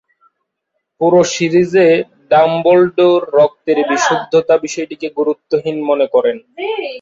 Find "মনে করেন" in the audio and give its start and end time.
5.89-6.37